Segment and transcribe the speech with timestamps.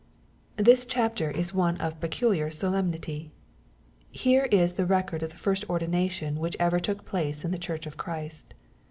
[0.57, 3.29] This chapter is one of peculiar solemnity.
[4.09, 7.85] Here is the record of the first ordination which ever took place in the church
[7.85, 8.55] of Christ.